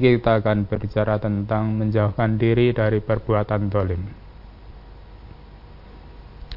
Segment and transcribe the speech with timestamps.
[0.00, 4.02] kita akan berbicara tentang menjauhkan diri dari perbuatan dolim.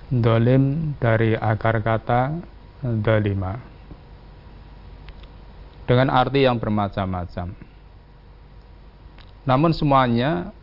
[0.10, 2.40] Dolim dari akar kata
[3.04, 3.60] dolima.
[5.84, 7.52] Dengan arti yang bermacam-macam.
[9.44, 10.56] Namun semuanya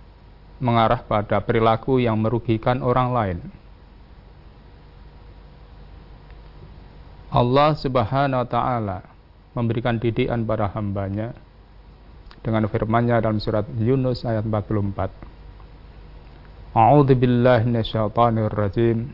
[0.61, 3.39] mengarah pada perilaku yang merugikan orang lain.
[7.31, 8.99] Allah Subhanahu wa taala
[9.54, 11.31] memberikan didikan pada hambanya
[12.40, 15.12] dengan firman-Nya dalam surat Yunus ayat 44.
[16.72, 19.12] A'udzu billahi minasyaitonir rajim.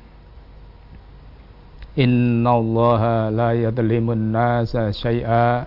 [1.97, 5.65] Innallaha la yadhlimun nasa syai'a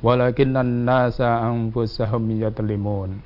[0.00, 3.20] walakinnan nasa anfusahum yadhlimun.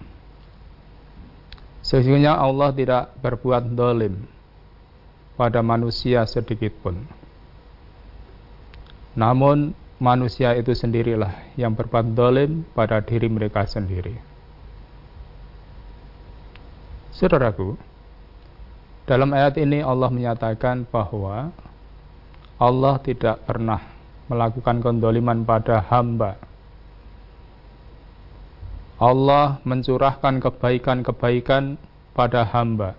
[1.84, 4.26] Sesungguhnya Allah tidak berbuat dolim
[5.38, 7.06] pada manusia sedikit pun.
[9.14, 14.14] Namun manusia itu sendirilah yang berbuat dolim pada diri mereka sendiri.
[17.14, 17.78] Saudaraku,
[19.06, 21.54] dalam ayat ini Allah menyatakan bahwa
[22.58, 23.78] Allah tidak pernah
[24.26, 26.40] melakukan kondoliman pada hamba.
[28.98, 31.76] Allah mencurahkan kebaikan-kebaikan
[32.14, 32.96] pada hamba.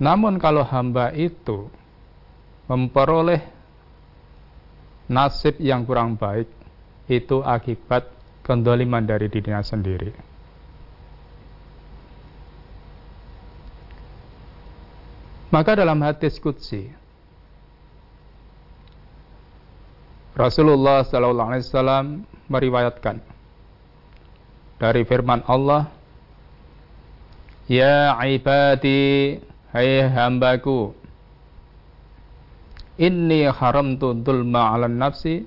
[0.00, 1.68] Namun kalau hamba itu
[2.70, 3.59] memperoleh
[5.10, 6.46] nasib yang kurang baik
[7.10, 8.06] itu akibat
[8.46, 10.14] kendoliman dari dirinya sendiri.
[15.50, 16.86] Maka dalam hadis kudsi
[20.38, 23.18] Rasulullah Wasallam meriwayatkan
[24.78, 25.90] dari firman Allah,
[27.66, 29.38] Ya ibadi,
[29.74, 30.94] hai hambaku,
[33.00, 35.40] Inni haramtu dulma ala nafsi.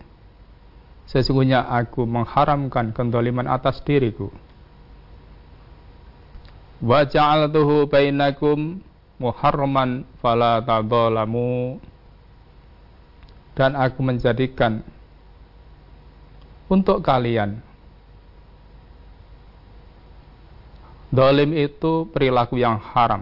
[1.05, 4.33] Sesungguhnya aku mengharamkan kendoliman atas diriku.
[6.81, 8.81] Wa ja'altuhu bainakum
[9.21, 11.77] muharraman fala tadolamu
[13.53, 14.81] Dan aku menjadikan
[16.67, 17.61] untuk kalian
[21.13, 23.21] Dolim itu perilaku yang haram.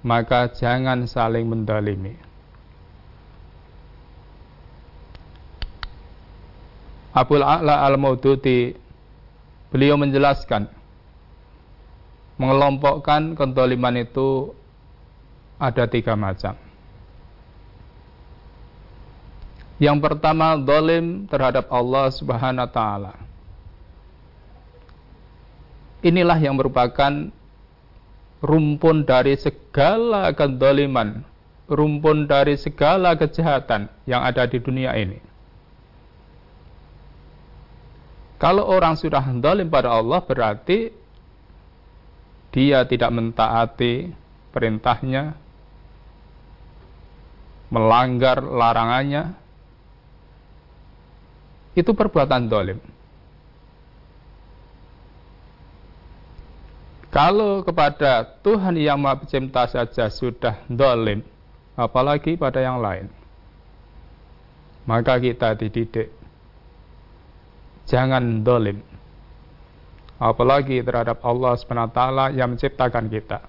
[0.00, 2.23] Maka jangan saling mendolimi
[7.14, 8.74] Abul A'la al-Mauduti
[9.70, 10.66] beliau menjelaskan
[12.34, 14.50] mengelompokkan kentoliman itu
[15.62, 16.58] ada tiga macam.
[19.78, 23.14] Yang pertama dolim terhadap Allah Subhanahu wa taala.
[26.04, 27.30] Inilah yang merupakan
[28.44, 31.24] rumpun dari segala kedoliman,
[31.70, 35.33] rumpun dari segala kejahatan yang ada di dunia ini.
[38.38, 40.90] Kalau orang sudah dolim pada Allah berarti
[42.54, 44.10] dia tidak mentaati
[44.54, 45.34] perintahnya,
[47.70, 49.34] melanggar larangannya,
[51.74, 52.78] itu perbuatan dolim.
[57.10, 61.22] Kalau kepada Tuhan yang Maha Pencipta saja sudah dolim,
[61.78, 63.06] apalagi pada yang lain,
[64.82, 66.10] maka kita dididik
[67.88, 68.80] jangan dolim.
[70.20, 72.00] Apalagi terhadap Allah SWT
[72.38, 73.40] yang menciptakan kita.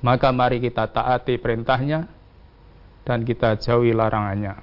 [0.00, 2.06] Maka mari kita taati perintahnya
[3.02, 4.54] dan kita jauhi larangannya.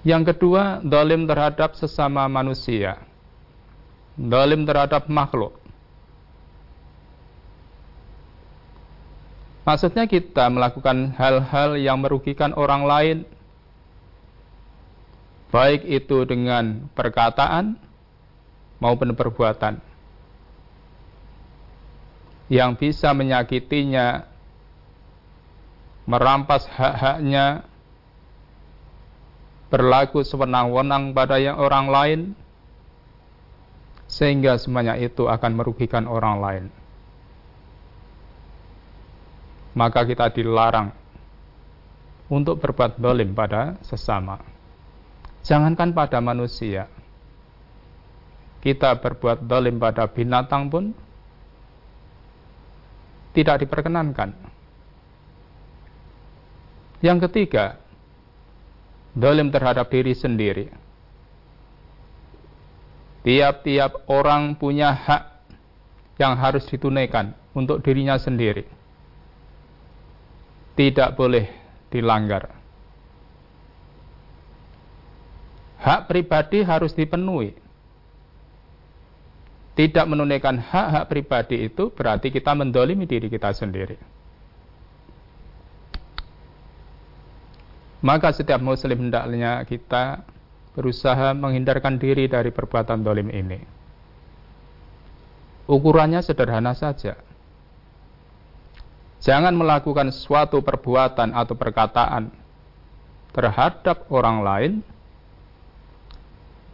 [0.00, 2.96] Yang kedua, dolim terhadap sesama manusia.
[4.16, 5.60] Dolim terhadap makhluk.
[9.68, 13.16] Maksudnya kita melakukan hal-hal yang merugikan orang lain
[15.50, 17.74] baik itu dengan perkataan
[18.78, 19.82] maupun perbuatan
[22.50, 24.26] yang bisa menyakitinya,
[26.02, 27.62] merampas hak-haknya,
[29.70, 32.20] berlaku sewenang-wenang pada yang orang lain,
[34.10, 36.64] sehingga semuanya itu akan merugikan orang lain.
[39.78, 40.90] Maka kita dilarang
[42.26, 44.49] untuk berbuat dolim pada sesama.
[45.40, 46.84] Jangankan pada manusia,
[48.60, 50.92] kita berbuat dolim pada binatang pun
[53.32, 54.36] tidak diperkenankan.
[57.00, 57.80] Yang ketiga,
[59.16, 60.68] dolim terhadap diri sendiri.
[63.24, 65.24] Tiap-tiap orang punya hak
[66.20, 68.68] yang harus ditunaikan untuk dirinya sendiri.
[70.76, 71.48] Tidak boleh
[71.88, 72.59] dilanggar
[75.80, 77.56] hak pribadi harus dipenuhi.
[79.74, 83.96] Tidak menunaikan hak-hak pribadi itu berarti kita mendolimi diri kita sendiri.
[88.04, 90.24] Maka setiap muslim hendaknya kita
[90.76, 93.60] berusaha menghindarkan diri dari perbuatan dolim ini.
[95.68, 97.16] Ukurannya sederhana saja.
[99.20, 102.32] Jangan melakukan suatu perbuatan atau perkataan
[103.36, 104.72] terhadap orang lain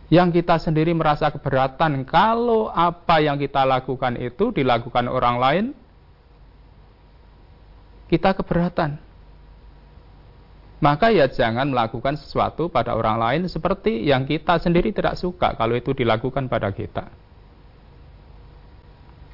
[0.06, 5.64] yang kita sendiri merasa keberatan kalau apa yang kita lakukan itu dilakukan orang lain
[8.06, 9.03] kita keberatan.
[10.79, 15.75] Maka ya jangan melakukan sesuatu pada orang lain seperti yang kita sendiri tidak suka kalau
[15.75, 17.11] itu dilakukan pada kita.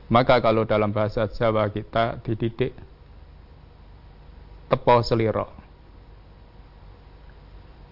[0.09, 2.73] Maka kalau dalam bahasa Jawa kita dididik
[4.73, 5.62] tepo seliro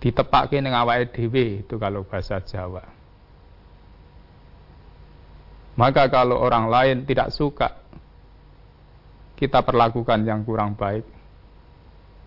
[0.00, 2.82] ditepake ning awake dhewe itu kalau bahasa Jawa.
[5.76, 7.81] Maka kalau orang lain tidak suka
[9.37, 11.05] kita perlakukan yang kurang baik,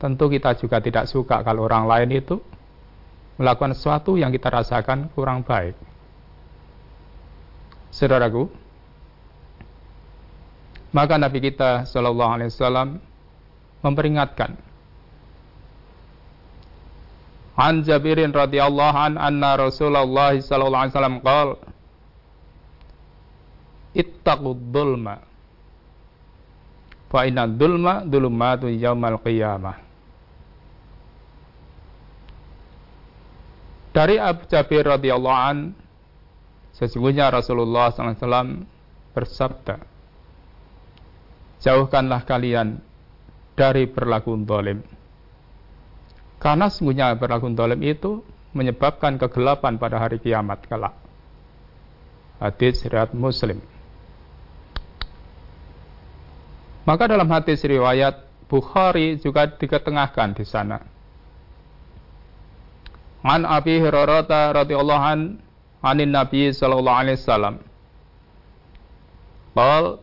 [0.01, 2.41] tentu kita juga tidak suka kalau orang lain itu
[3.37, 5.77] melakukan sesuatu yang kita rasakan kurang baik.
[7.93, 8.49] Saudaraku,
[10.89, 12.97] maka Nabi kita Shallallahu Alaihi Wasallam
[13.85, 14.57] memperingatkan
[17.53, 21.49] An Jabirin radhiyallahu an anna Rasulullah sallallahu alaihi wasallam qol
[23.93, 25.21] Ittaqud dhulma
[27.13, 29.77] fa inna dhulma dhulumatu yaumal qiyamah.
[33.93, 35.77] Dari Abu Jabir radhiyallahu an
[36.73, 38.49] sesungguhnya Rasulullah sallallahu alaihi wasallam
[39.13, 39.75] bersabda
[41.63, 42.81] Jauhkanlah kalian
[43.55, 44.83] dari berlaku zalim
[46.43, 48.19] karena sungguhnya berlaku dolim itu
[48.51, 50.91] menyebabkan kegelapan pada hari kiamat kelak.
[52.43, 53.63] Hadis riwayat Muslim.
[56.83, 60.83] Maka dalam hadis riwayat Bukhari juga diketengahkan di sana.
[63.23, 65.39] An Abi Hurairah radhiyallahu an
[65.79, 67.55] anin Nabi sallallahu alaihi wasallam.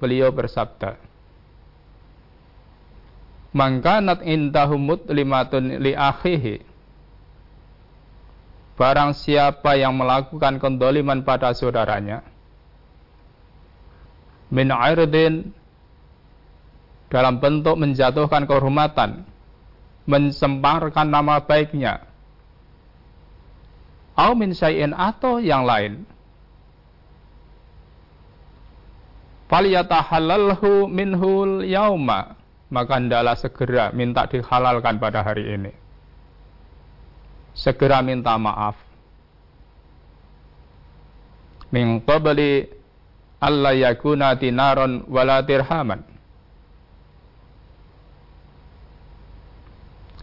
[0.00, 0.96] beliau bersabda,
[3.50, 6.62] mangkanat indahu mutlimatun li akhihi.
[8.80, 12.24] Barang siapa yang melakukan kendoliman pada saudaranya
[14.48, 15.54] min airdin
[17.12, 19.28] dalam bentuk menjatuhkan kehormatan
[20.08, 22.08] mensemparkan nama baiknya
[24.18, 26.04] au min syai'in atau yang lain.
[29.50, 32.39] Faliyatahallalhu minhul yauma
[32.70, 35.72] maka hendaklah segera minta dihalalkan pada hari ini.
[37.50, 38.78] Segera minta maaf.
[41.74, 42.70] Min qabli
[43.42, 46.06] yakuna dinaron wala dirhaman.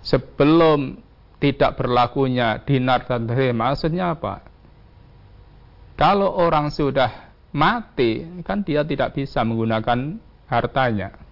[0.07, 1.03] Sebelum
[1.43, 4.39] tidak berlakunya dinar dan dirham, maksudnya apa?
[5.99, 10.15] Kalau orang sudah mati, kan dia tidak bisa menggunakan
[10.47, 11.26] hartanya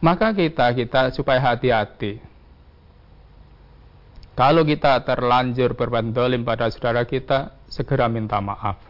[0.00, 2.20] maka kita kita supaya hati-hati.
[4.32, 8.80] Kalau kita terlanjur berbuat pada saudara kita, segera minta maaf.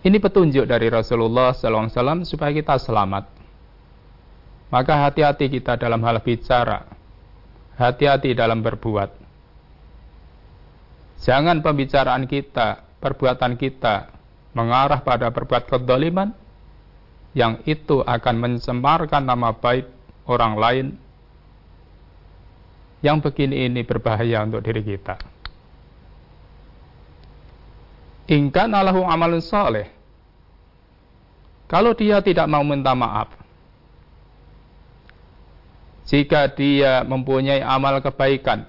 [0.00, 3.28] Ini petunjuk dari Rasulullah SAW supaya kita selamat.
[4.72, 6.88] Maka hati-hati kita dalam hal bicara,
[7.76, 9.10] hati-hati dalam berbuat.
[11.20, 14.16] Jangan pembicaraan kita, perbuatan kita
[14.56, 16.32] mengarah pada perbuat kedoliman,
[17.38, 19.86] yang itu akan mencemarkan nama baik
[20.26, 20.86] orang lain
[22.98, 25.14] yang begini ini berbahaya untuk diri kita.
[28.26, 29.86] Ingkan alahu amalun soleh.
[31.70, 33.30] Kalau dia tidak mau minta maaf,
[36.10, 38.66] jika dia mempunyai amal kebaikan,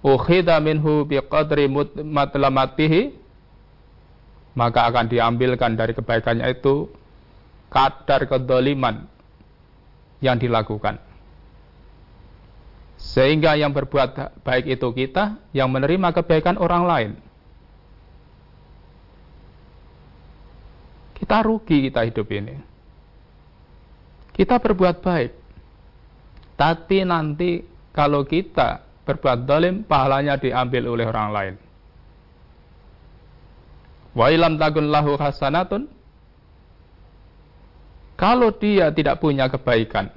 [0.00, 1.66] ukhida minhu biqadri
[2.00, 3.25] matlamatihi
[4.56, 6.88] maka akan diambilkan dari kebaikannya itu
[7.68, 9.04] kadar kedoliman
[10.24, 10.96] yang dilakukan.
[12.96, 17.10] Sehingga yang berbuat baik itu kita, yang menerima kebaikan orang lain.
[21.12, 22.56] Kita rugi kita hidup ini.
[24.32, 25.32] Kita berbuat baik.
[26.56, 27.60] Tapi nanti
[27.92, 31.54] kalau kita berbuat dolim, pahalanya diambil oleh orang lain.
[34.16, 35.92] Wa ilam takun lahu hasanatun.
[38.16, 40.08] Kalau dia tidak punya kebaikan,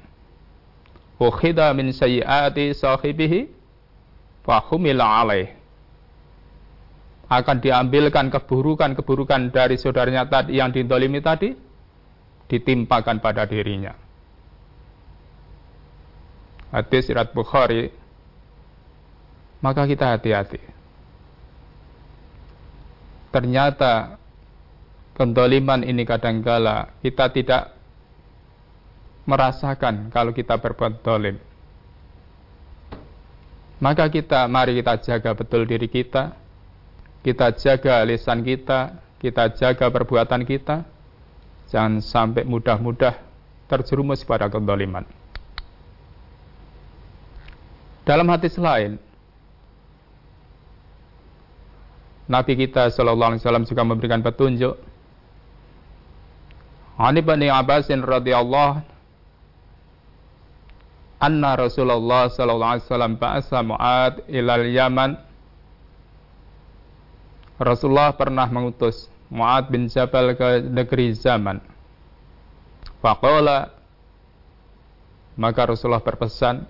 [1.19, 3.51] ukhida min sayyiati sahibihi
[4.47, 5.51] fahumila alaih
[7.27, 11.51] akan diambilkan keburukan-keburukan dari saudaranya tadi yang dintolimi tadi
[12.47, 13.93] ditimpakan pada dirinya.
[16.71, 17.91] Hadis Sirat Bukhari
[19.59, 20.78] maka kita hati-hati.
[23.29, 24.17] Ternyata
[25.13, 27.63] kendoliman ini kadangkala kita tidak
[29.29, 31.37] merasakan kalau kita berbuat dolim.
[33.79, 36.35] Maka kita, mari kita jaga betul diri kita,
[37.23, 40.83] kita jaga lisan kita, kita jaga perbuatan kita,
[41.71, 43.15] jangan sampai mudah-mudah
[43.71, 45.05] terjerumus pada kedoliman.
[48.03, 48.97] Dalam hadis lain,
[52.29, 54.77] Nabi kita Shallallahu Alaihi Wasallam juga memberikan petunjuk.
[56.99, 58.83] Ani bani Abbasin radhiyallahu
[61.19, 65.19] anna Rasulullah sallallahu alaihi wasallam ba'asa Mu'ad ilal Yaman.
[67.59, 71.59] Rasulullah pernah mengutus Mu'ad bin Jabal ke negeri Zaman.
[73.03, 73.71] Faqala
[75.39, 76.67] maka Rasulullah berpesan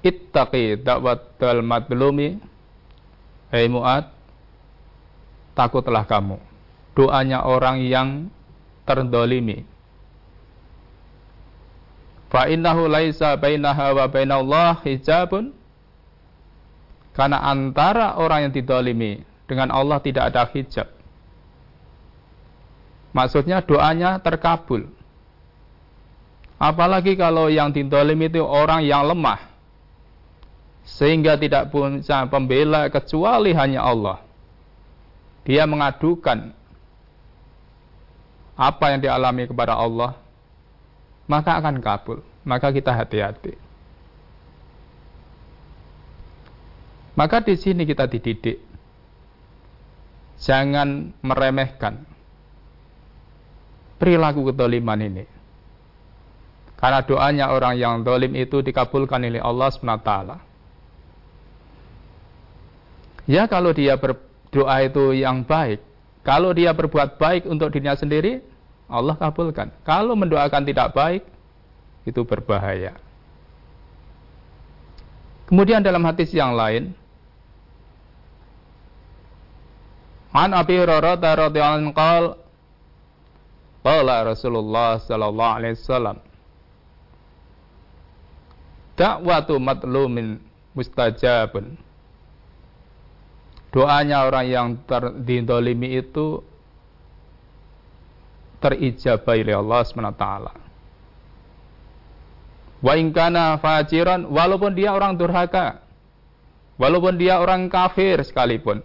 [0.00, 2.40] Ittaqi da'watal madlumi
[3.50, 4.10] Hei Mu'ad
[5.58, 6.38] takutlah kamu
[6.94, 8.30] doanya orang yang
[8.86, 9.66] terdolimi
[12.30, 15.50] Fa innahu laisa bainaha wa bainallah hijabun.
[17.10, 20.86] Karena antara orang yang didolimi dengan Allah tidak ada hijab.
[23.10, 24.86] Maksudnya doanya terkabul.
[26.54, 29.49] Apalagi kalau yang didolimi itu orang yang lemah.
[30.84, 34.18] Sehingga tidak punya pembela kecuali hanya Allah.
[35.44, 36.52] Dia mengadukan
[38.60, 40.20] apa yang dialami kepada Allah
[41.30, 42.18] maka akan kabul.
[42.42, 43.54] Maka kita hati-hati.
[47.14, 48.58] Maka di sini kita dididik.
[50.40, 52.02] Jangan meremehkan
[54.00, 55.24] perilaku kedoliman ini.
[56.80, 60.49] Karena doanya orang yang dolim itu dikabulkan oleh Allah SWT.
[63.30, 65.78] Ya kalau dia berdoa itu yang baik.
[66.26, 68.42] Kalau dia berbuat baik untuk dirinya sendiri,
[68.90, 69.70] Allah kabulkan.
[69.86, 71.22] Kalau mendoakan tidak baik,
[72.02, 72.98] itu berbahaya.
[75.46, 76.90] Kemudian dalam hadis yang lain,
[80.34, 81.94] An Abi Hurairah radhiyallahu anhu
[83.82, 86.22] qala Rasulullah sallallahu alaihi wasallam
[88.94, 90.38] Da'watu matlumin
[90.76, 91.74] mustajabun
[93.70, 96.42] Doanya orang yang terdolimi itu
[98.58, 100.26] terijabai oleh Allah SWT.
[102.80, 105.84] Wa ingkana fajiran, walaupun dia orang durhaka,
[106.80, 108.82] walaupun dia orang kafir sekalipun.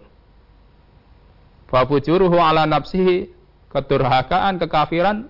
[1.66, 3.32] Fabujuruhu ala nafsihi,
[3.72, 5.26] kedurhakaan, kekafiran,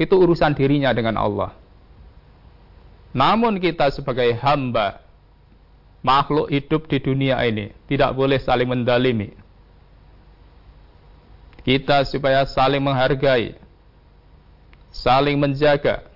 [0.00, 1.52] itu urusan dirinya dengan Allah.
[3.12, 5.04] Namun kita sebagai hamba,
[6.02, 9.42] makhluk hidup di dunia ini, tidak boleh saling mendalimi
[11.62, 13.54] kita supaya saling menghargai,
[14.90, 16.10] saling menjaga.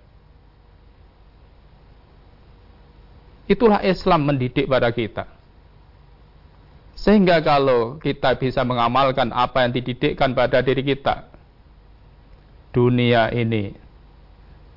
[3.46, 5.30] Itulah Islam mendidik pada kita.
[6.98, 11.30] Sehingga kalau kita bisa mengamalkan apa yang dididikkan pada diri kita,
[12.74, 13.70] dunia ini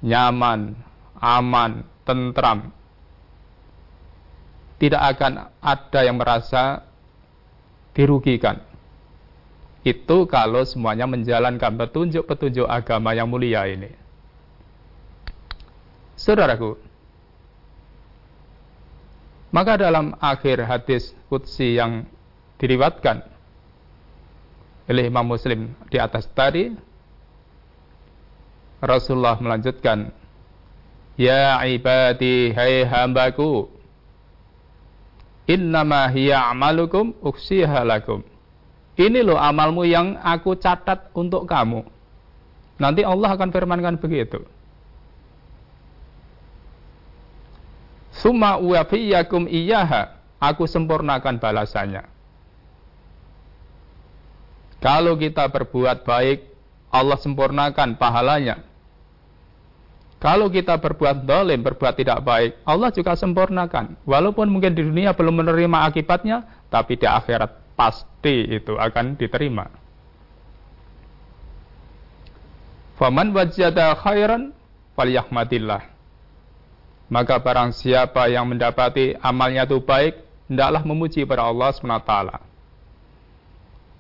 [0.05, 0.77] nyaman,
[1.17, 2.69] aman, tentram,
[4.79, 6.87] tidak akan ada yang merasa
[7.91, 8.63] dirugikan.
[9.83, 13.91] Itu kalau semuanya menjalankan petunjuk-petunjuk agama yang mulia ini.
[16.19, 16.75] Saudaraku,
[19.55, 22.03] maka dalam akhir hadis Qudsi yang
[22.59, 23.23] diriwatkan
[24.91, 26.75] oleh Imam Muslim di atas tadi,
[28.83, 30.11] Rasulullah melanjutkan,
[31.19, 33.78] Ya ibadi, hai hambaku,
[35.49, 38.21] innama hiya amalukum uksiha lakum
[38.99, 41.87] ini loh amalmu yang aku catat untuk kamu.
[42.83, 44.43] Nanti Allah akan firmankan begitu.
[48.11, 50.19] Summa uwafiyakum iyaha.
[50.43, 52.03] Aku sempurnakan balasannya.
[54.83, 56.51] Kalau kita berbuat baik,
[56.91, 58.67] Allah sempurnakan pahalanya.
[60.19, 63.95] Kalau kita berbuat dolim, berbuat tidak baik, Allah juga sempurnakan.
[64.03, 69.71] Walaupun mungkin di dunia belum menerima akibatnya, tapi di akhirat pasti itu akan diterima.
[72.99, 74.51] Faman wajada khairan
[74.99, 75.87] falyahmadillah.
[77.07, 80.19] Maka barang siapa yang mendapati amalnya itu baik,
[80.51, 82.11] hendaklah memuji pada Allah SWT.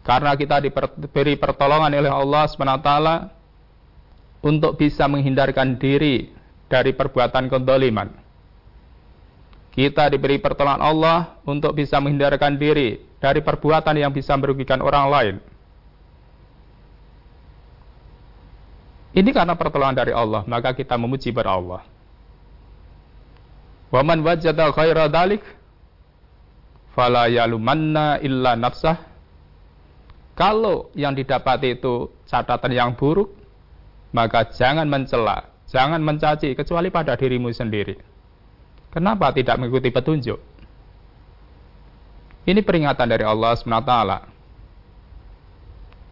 [0.03, 2.91] Karena kita diberi pertolongan oleh Allah SWT
[4.39, 6.31] untuk bisa menghindarkan diri
[6.69, 8.09] dari perbuatan kedoliman.
[9.69, 15.35] Kita diberi pertolongan Allah untuk bisa menghindarkan diri dari perbuatan yang bisa merugikan orang lain.
[19.09, 21.81] Ini karena pertolongan dari Allah, maka kita memuji pada Allah.
[23.89, 25.41] Wa man wajada khaira dalik
[26.93, 29.01] fala yalumanna illa nafsah.
[30.37, 33.38] Kalau yang didapati itu catatan yang buruk,
[34.15, 37.97] maka jangan mencela, jangan mencaci kecuali pada dirimu sendiri.
[38.89, 40.39] Kenapa tidak mengikuti petunjuk?
[42.49, 43.93] Ini peringatan dari Allah SWT.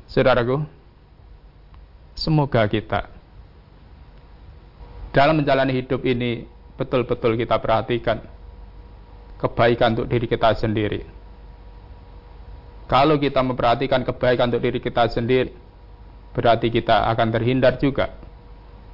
[0.07, 0.61] Saudaraku,
[2.13, 3.17] semoga kita
[5.17, 6.45] dalam menjalani hidup ini
[6.77, 8.21] betul-betul kita perhatikan
[9.41, 11.01] kebaikan untuk diri kita sendiri.
[12.85, 15.51] Kalau kita memperhatikan kebaikan untuk diri kita sendiri,
[16.31, 18.15] berarti kita akan terhindar juga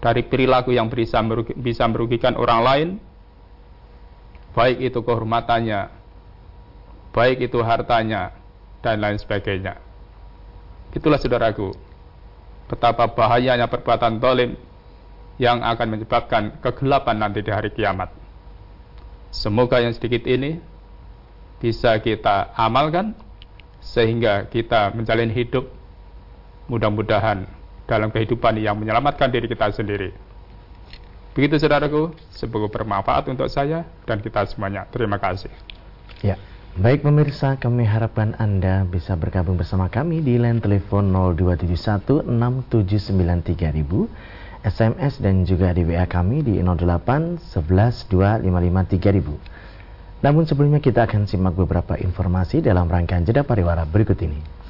[0.03, 1.23] dari perilaku yang bisa,
[1.55, 2.87] bisa merugikan orang lain,
[4.51, 5.87] baik itu kehormatannya,
[7.15, 8.35] baik itu hartanya,
[8.83, 9.79] dan lain sebagainya.
[10.91, 11.71] Itulah saudaraku,
[12.67, 14.59] betapa bahayanya perbuatan dolim
[15.39, 18.11] yang akan menyebabkan kegelapan nanti di hari kiamat.
[19.33, 20.61] Semoga yang sedikit ini
[21.57, 23.15] bisa kita amalkan
[23.79, 25.71] sehingga kita menjalin hidup
[26.67, 27.45] mudah-mudahan
[27.83, 30.15] dalam kehidupan yang menyelamatkan diri kita sendiri.
[31.33, 34.85] Begitu saudaraku, semoga bermanfaat untuk saya dan kita semuanya.
[34.93, 35.49] Terima kasih.
[36.21, 36.37] Ya,
[36.77, 44.05] baik pemirsa, kami harapkan Anda bisa bergabung bersama kami di line telepon 0271 6793000
[44.63, 50.23] SMS dan juga di WA kami di 08 11 255 3000.
[50.23, 54.62] Namun sebelumnya kita akan simak beberapa informasi dalam rangkaian jeda pariwara berikut ini.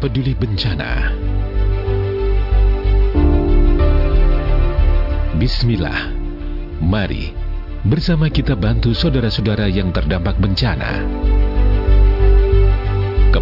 [0.00, 1.12] Peduli bencana.
[5.36, 6.08] Bismillah,
[6.80, 7.34] mari
[7.82, 11.04] bersama kita bantu saudara-saudara yang terdampak bencana.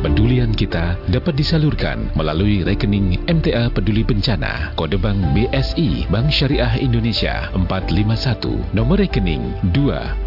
[0.00, 7.52] Kepedulian kita dapat disalurkan melalui rekening MTA Peduli Bencana, kode bank BSI Bank Syariah Indonesia
[7.52, 9.52] 451, nomor rekening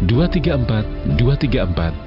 [0.06, 2.06] 22342341111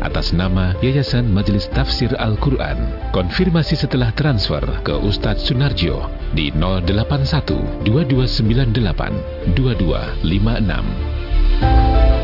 [0.00, 2.80] atas nama Yayasan Majelis Tafsir Al-Quran.
[3.12, 12.15] Konfirmasi setelah transfer ke Ustadz Sunarjo di 081 2298 2256.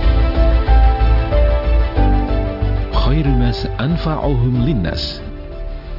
[3.13, 5.21] Khairunas anfa'uhum linnas.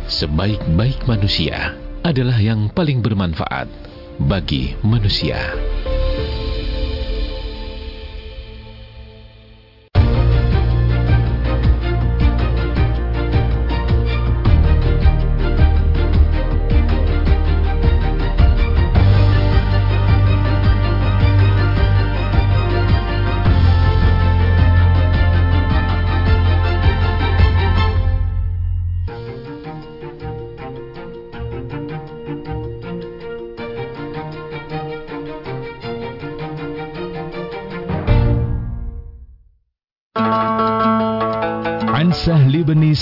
[0.09, 3.69] Sebaik-baik manusia adalah yang paling bermanfaat
[4.17, 5.37] bagi manusia.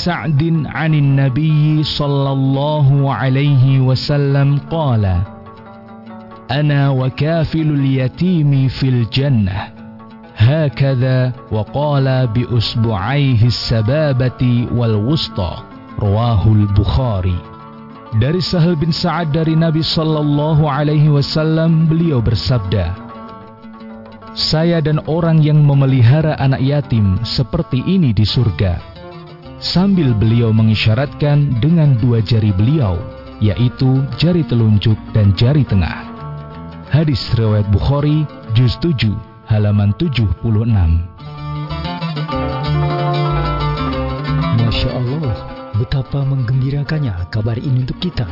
[0.01, 5.05] سعد عن النبي صلى الله عليه وسلم قال
[6.51, 9.59] أنا وكافل اليتيم في الجنة
[10.37, 15.53] هكذا وقال بأسبوعيه السبابة والوسطى
[15.99, 17.39] رواه البخاري
[18.17, 22.97] Dari Sahal bin Sa'ad dari Nabi Sallallahu Alaihi Wasallam beliau bersabda,
[24.33, 28.97] Saya dan orang yang memelihara anak yatim seperti ini di surga.
[29.62, 32.98] Sambil beliau mengisyaratkan dengan dua jari beliau,
[33.38, 36.02] yaitu jari telunjuk dan jari tengah.
[36.90, 38.26] Hadis riwayat Bukhari,
[38.58, 39.14] juz 7,
[39.46, 40.34] halaman 76.
[44.66, 45.38] Masya Allah,
[45.78, 48.26] betapa menggembirakannya kabar ini untuk kita.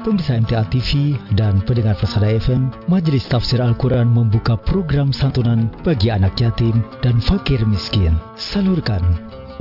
[0.00, 6.40] Pemirsa MTA TV dan pendengar Persada FM, Majelis Tafsir Al-Quran membuka program santunan bagi anak
[6.40, 8.16] yatim dan fakir miskin.
[8.32, 9.04] Salurkan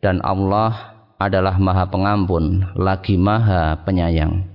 [0.03, 4.51] Dan Allah adalah Maha Pengampun, lagi Maha Penyayang.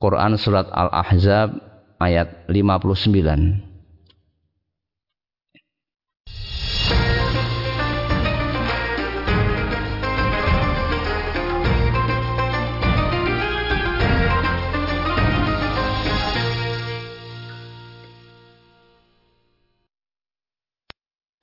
[0.00, 1.56] Quran Surat Al-Ahzab
[2.00, 3.73] ayat 59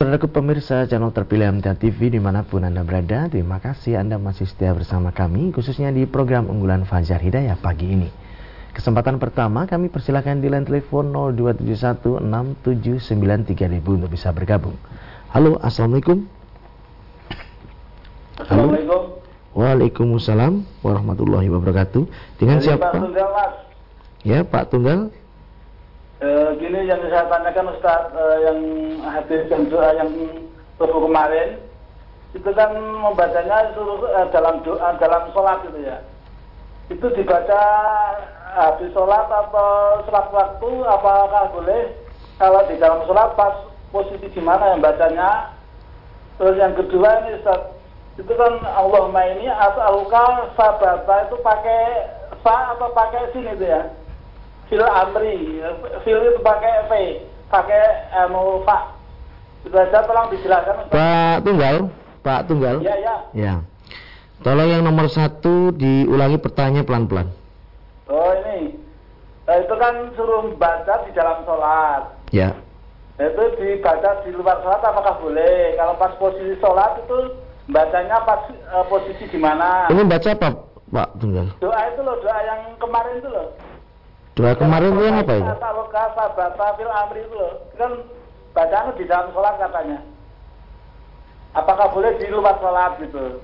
[0.01, 4.49] Saudaraku pemirsa channel terpilih MTA TV di mana pun Anda berada, terima kasih Anda masih
[4.49, 8.09] setia bersama kami, khususnya di program unggulan Fajar Hidayah pagi ini.
[8.73, 11.13] Kesempatan pertama kami persilakan di line telepon
[12.65, 14.73] 02716793000 untuk bisa bergabung.
[15.37, 16.25] Halo, Assalamualaikum.
[18.41, 18.73] Halo.
[18.73, 19.01] Assalamualaikum.
[19.53, 22.09] Waalaikumsalam warahmatullahi wabarakatuh.
[22.41, 22.89] Dengan Dari siapa?
[22.89, 23.53] Pak Tunggal, Mas.
[24.25, 25.13] Ya, Pak Tunggal.
[26.21, 28.59] Eh, gini yang saya tanyakan Ustaz eh, yang
[29.01, 30.13] hadis dan doa yang
[30.77, 31.57] subuh kemarin
[32.37, 35.97] itu kan membacanya suruh eh, dalam doa dalam sholat itu ya.
[36.93, 37.61] Itu dibaca
[38.53, 41.89] habis sholat atau sholat waktu apakah boleh?
[42.37, 43.57] Kalau di dalam sholat pas
[43.89, 45.57] posisi di mana yang bacanya?
[46.37, 47.65] Terus yang kedua ini Ustaz
[48.21, 52.13] itu kan Allahumma ini as'aluka sabata itu pakai
[52.45, 53.89] sa atau pakai sin itu ya
[54.71, 55.59] fil amri
[56.01, 56.91] fil itu pakai v
[57.45, 57.83] pakai
[58.15, 58.95] anu fa
[59.61, 60.87] itu aja tolong dijelaskan.
[60.89, 62.79] Pak Tunggal, Pak Tunggal.
[62.79, 63.53] ya ya Ya.
[64.41, 67.27] Tolong yang nomor satu diulangi pertanyaan pelan-pelan.
[68.07, 68.79] oh ini
[69.41, 72.55] Nah, itu kan suruh baca di dalam sholat Ya.
[73.19, 77.35] itu dibaca di luar sholat apakah boleh kalau pas posisi sholat itu
[77.67, 80.49] bacanya pas eh, posisi di mana Ini baca apa,
[80.87, 81.51] Pak Tunggal?
[81.59, 83.51] doa itu loh doa yang kemarin itu loh
[84.39, 85.51] Doa kemarin itu yang apa itu?
[85.51, 87.91] As'aluka sabata fil amri itu loh kan
[88.51, 89.99] bacaan di dalam sholat katanya
[91.55, 93.39] apakah boleh di luar sholat gitu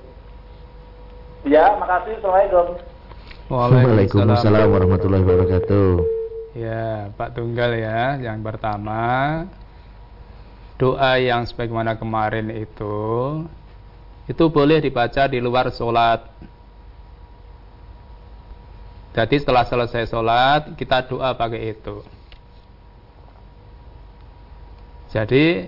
[1.48, 2.76] ya makasih assalamualaikum
[3.48, 6.04] Waalaikumsalam warahmatullahi wabarakatuh.
[6.52, 8.20] Ya, Pak Tunggal ya.
[8.20, 9.00] Yang pertama,
[10.76, 13.00] doa yang sebagaimana kemarin itu,
[14.28, 16.28] itu boleh dibaca di luar sholat.
[19.18, 22.06] Jadi setelah selesai sholat, kita doa pakai itu.
[25.10, 25.66] Jadi,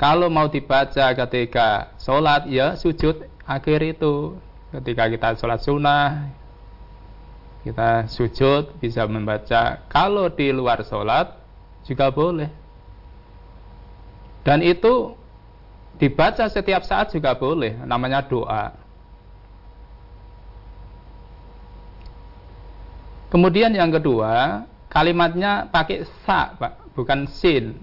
[0.00, 4.40] kalau mau dibaca ketika sholat, ya sujud akhir itu.
[4.72, 6.30] Ketika kita sholat sunnah,
[7.68, 11.36] kita sujud bisa membaca kalau di luar sholat
[11.84, 12.48] juga boleh
[14.46, 15.20] dan itu
[16.00, 18.72] Dibaca setiap saat juga boleh, namanya doa.
[23.30, 27.78] Kemudian yang kedua, kalimatnya pakai sa, Pak, bukan sin.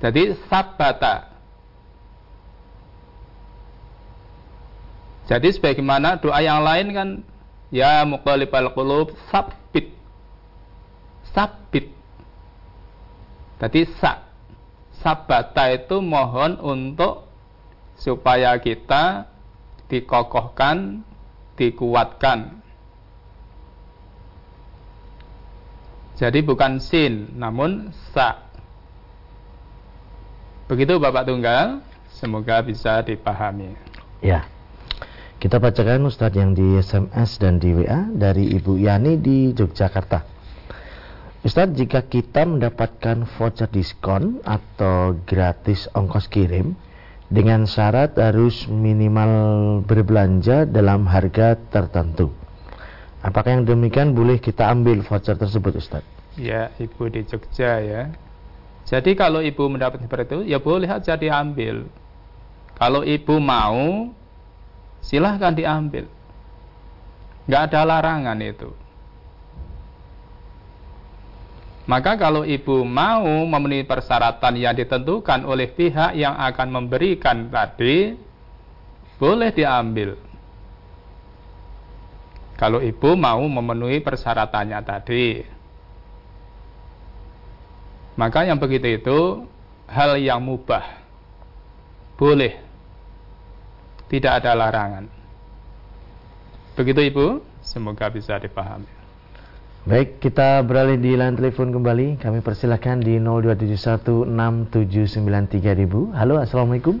[0.00, 1.36] Jadi sabata.
[5.26, 7.08] Jadi sebagaimana doa yang lain kan
[7.68, 9.92] ya muqallibal qulub sabit.
[11.32, 11.92] Sabit.
[13.60, 14.24] Tadi sa.
[15.00, 17.28] Sabata itu mohon untuk
[17.96, 19.28] supaya kita
[19.88, 21.00] dikokohkan,
[21.56, 22.62] dikuatkan.
[26.16, 28.40] Jadi bukan sin, namun sa.
[30.64, 33.76] Begitu Bapak Tunggal, semoga bisa dipahami.
[34.24, 34.48] Ya.
[35.36, 40.24] Kita bacakan Ustadz yang di SMS dan di WA dari Ibu Yani di Yogyakarta.
[41.44, 46.74] Ustadz, jika kita mendapatkan voucher diskon atau gratis ongkos kirim
[47.26, 52.30] dengan syarat harus minimal berbelanja dalam harga tertentu.
[53.26, 56.06] Apakah yang demikian boleh kita ambil voucher tersebut Ustadz?
[56.38, 58.02] Ya, Ibu di Jogja ya.
[58.86, 61.90] Jadi kalau ibu mendapat seperti itu, ya boleh aja diambil.
[62.78, 64.14] Kalau ibu mau,
[65.02, 66.06] silahkan diambil.
[67.50, 68.70] Nggak ada larangan itu.
[71.86, 78.18] Maka kalau ibu mau memenuhi persyaratan yang ditentukan oleh pihak yang akan memberikan tadi,
[79.22, 80.18] boleh diambil.
[82.58, 85.26] Kalau ibu mau memenuhi persyaratannya tadi.
[88.16, 89.20] Maka yang begitu itu
[89.86, 91.04] hal yang mubah.
[92.16, 92.64] Boleh.
[94.08, 95.04] Tidak ada larangan.
[96.78, 97.26] Begitu Ibu,
[97.60, 98.95] semoga bisa dipahami.
[99.86, 102.18] Baik, kita beralih di line telepon kembali.
[102.18, 106.10] Kami persilahkan di 02716793000.
[106.10, 106.98] Halo, Assalamualaikum.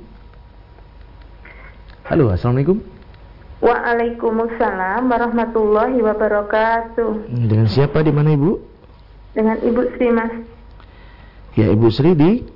[2.06, 2.78] Halo, Assalamualaikum.
[3.58, 7.26] Waalaikumsalam warahmatullahi wabarakatuh.
[7.50, 8.54] Dengan siapa di mana Ibu?
[9.34, 10.46] Dengan Ibu Sri Mas.
[11.58, 12.46] Ya, Ibu Sri di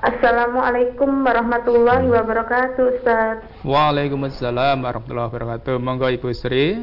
[0.00, 3.44] Assalamualaikum warahmatullahi wabarakatuh, Ustaz.
[3.60, 5.76] Waalaikumsalam warahmatullahi wabarakatuh.
[5.76, 6.80] Monggo Ibu Sri.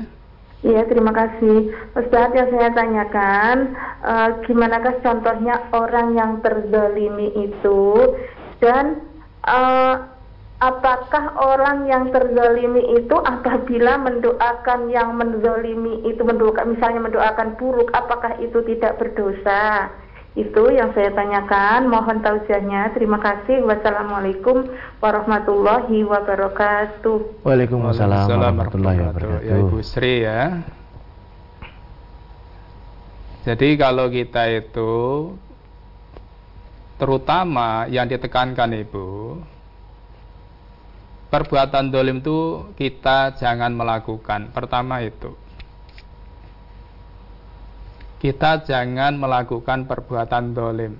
[0.65, 1.69] Iya, terima kasih.
[1.93, 8.17] Ustaz, yang saya tanyakan, uh, gimanakah contohnya orang yang terzalimi itu
[8.57, 9.05] dan
[9.45, 10.17] uh,
[10.57, 18.33] apakah orang yang terzalimi itu apabila mendoakan yang menzalimi itu mendoakan misalnya mendoakan buruk apakah
[18.41, 19.93] itu tidak berdosa
[20.37, 21.89] itu yang saya tanyakan.
[21.89, 22.93] Mohon tausiahnya.
[22.93, 23.65] Terima kasih.
[23.65, 24.69] Wassalamualaikum
[25.01, 27.41] warahmatullahi wabarakatuh.
[27.41, 29.49] Waalaikumsalam warahmatullahi wabarakatuh.
[29.49, 30.61] Ya Ibu Sri ya.
[33.49, 34.93] Jadi kalau kita itu
[37.01, 39.07] terutama yang ditekankan Ibu
[41.33, 44.53] perbuatan dolim itu kita jangan melakukan.
[44.53, 45.46] Pertama itu
[48.17, 50.93] kita jangan melakukan perbuatan dolim.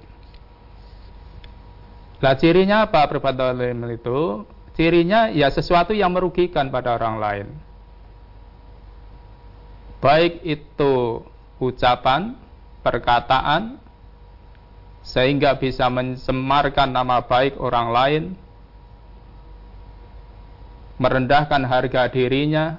[2.21, 4.45] Lah cirinya apa perbuatan dolim itu?
[4.77, 7.47] Cirinya ya sesuatu yang merugikan pada orang lain.
[9.97, 11.25] Baik itu
[11.58, 12.38] ucapan,
[12.86, 13.82] perkataan,
[15.01, 18.23] sehingga bisa mencemarkan nama baik orang lain,
[21.01, 22.77] merendahkan harga dirinya,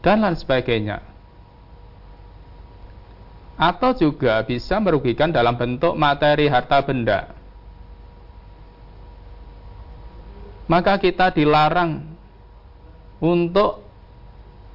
[0.00, 1.11] dan lain sebagainya
[3.62, 7.30] atau juga bisa merugikan dalam bentuk materi harta benda.
[10.66, 12.02] Maka kita dilarang
[13.22, 13.86] untuk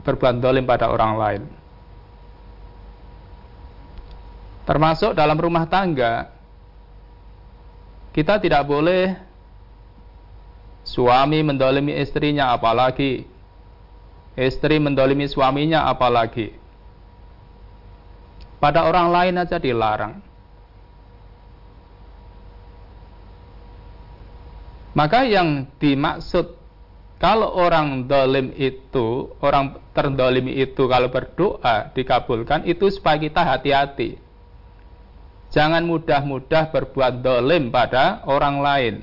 [0.07, 1.43] berbuat dolim pada orang lain.
[4.63, 6.31] Termasuk dalam rumah tangga,
[8.15, 9.19] kita tidak boleh
[10.87, 13.27] suami mendolimi istrinya apalagi
[14.39, 16.66] istri mendolimi suaminya apalagi
[18.57, 20.21] pada orang lain aja dilarang.
[24.97, 26.57] Maka yang dimaksud
[27.17, 34.17] kalau orang dolim itu, orang terdolimi itu kalau berdoa dikabulkan itu supaya kita hati-hati.
[35.49, 38.95] Jangan mudah-mudah berbuat dolim pada orang lain.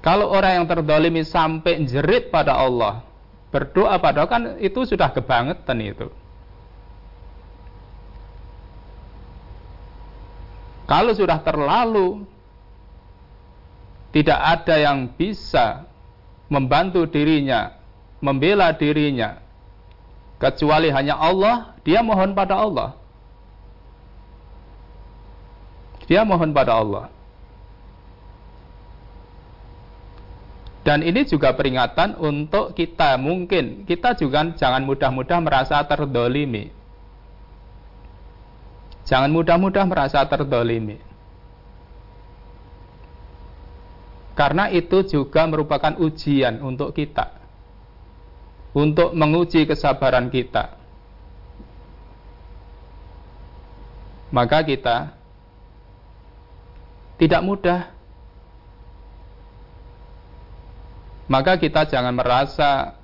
[0.00, 3.02] Kalau orang yang terdolimi sampai jerit pada Allah,
[3.50, 6.08] berdoa pada Allah kan itu sudah kebangetan itu.
[10.90, 12.26] Kalau sudah terlalu
[14.10, 15.86] tidak ada yang bisa
[16.50, 17.78] membantu dirinya,
[18.18, 19.38] membela dirinya,
[20.42, 22.98] kecuali hanya Allah, dia mohon pada Allah.
[26.10, 27.06] Dia mohon pada Allah.
[30.82, 36.79] Dan ini juga peringatan untuk kita mungkin kita juga jangan mudah-mudah merasa terdolimi.
[39.10, 41.02] Jangan mudah-mudah merasa terdolimi.
[44.38, 47.42] Karena itu juga merupakan ujian untuk kita.
[48.70, 50.78] Untuk menguji kesabaran kita.
[54.30, 55.18] Maka kita
[57.18, 57.90] tidak mudah
[61.26, 62.96] maka kita jangan merasa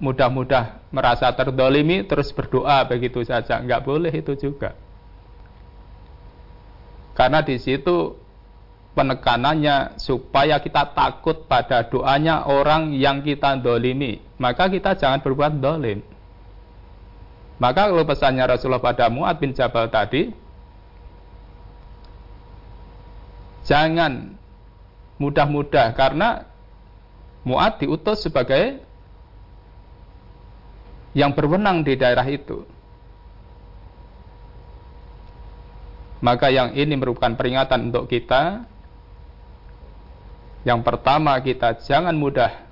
[0.00, 4.85] mudah-mudah merasa terdolimi terus berdoa begitu saja nggak boleh itu juga
[7.16, 8.14] karena di situ
[8.92, 16.00] penekanannya supaya kita takut pada doanya orang yang kita dolimi maka kita jangan berbuat dolim
[17.56, 20.28] maka kalau pesannya Rasulullah pada Mu'ad bin Jabal tadi
[23.64, 24.36] jangan
[25.16, 26.44] mudah-mudah karena
[27.46, 28.82] Mu'ad diutus sebagai
[31.16, 32.68] yang berwenang di daerah itu.
[36.26, 38.66] Maka yang ini merupakan peringatan untuk kita.
[40.66, 42.66] Yang pertama kita jangan mudah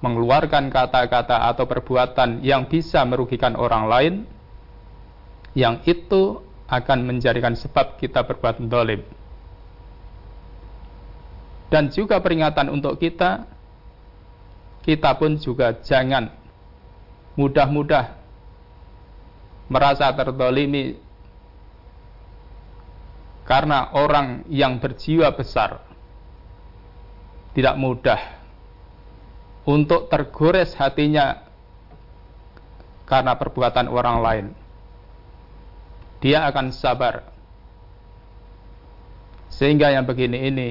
[0.00, 4.14] mengeluarkan kata-kata atau perbuatan yang bisa merugikan orang lain.
[5.52, 6.40] Yang itu
[6.72, 9.04] akan menjadikan sebab kita berbuat dolim
[11.72, 13.48] dan juga peringatan untuk kita
[14.84, 16.28] kita pun juga jangan
[17.32, 18.12] mudah-mudah
[19.72, 21.00] merasa terdolimi
[23.52, 25.84] karena orang yang berjiwa besar
[27.52, 28.16] tidak mudah
[29.68, 31.44] untuk tergores hatinya
[33.04, 34.46] karena perbuatan orang lain.
[36.24, 37.28] Dia akan sabar.
[39.52, 40.68] Sehingga yang begini ini